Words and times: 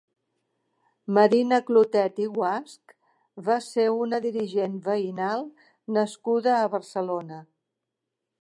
Marina 1.17 1.59
Clotet 1.67 2.17
i 2.23 2.25
Guasch 2.37 2.95
va 3.49 3.59
ser 3.67 3.87
una 4.07 4.23
dirigent 4.25 4.81
veïnal 4.91 5.47
nascuda 5.99 6.57
a 6.63 6.69
Barcelona. 6.79 7.43